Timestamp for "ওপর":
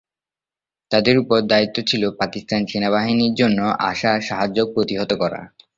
1.17-1.39